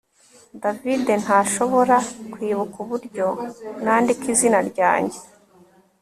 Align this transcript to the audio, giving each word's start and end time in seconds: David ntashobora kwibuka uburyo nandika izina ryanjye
David 0.61 1.05
ntashobora 1.23 1.97
kwibuka 2.33 2.75
uburyo 2.83 3.27
nandika 3.83 4.25
izina 4.33 4.59
ryanjye 4.69 5.19